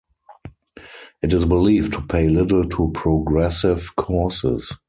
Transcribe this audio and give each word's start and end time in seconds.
It 1.21 1.31
is 1.31 1.45
believed 1.45 1.93
to 1.93 2.01
pay 2.01 2.27
little 2.27 2.67
to 2.69 2.89
progressive 2.95 3.95
causes. 3.97 4.73